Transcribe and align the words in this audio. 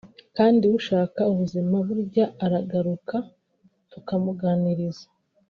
kandi 0.37 0.63
ushaka 0.79 1.21
ubuzima 1.31 1.75
burya 1.87 2.25
aragaruka 2.45 3.15
tukamuganiriza 3.91 5.05